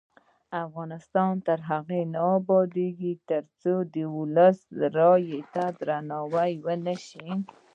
افغانستان 0.65 1.31
تر 1.47 1.59
هغو 1.69 2.01
نه 2.13 2.21
ابادیږي، 2.39 3.13
ترڅو 3.29 3.73
د 3.93 3.95
ولس 4.17 4.59
رایې 4.97 5.39
ته 5.53 5.63
درناوی 5.79 6.51
ونشي. 6.65 7.29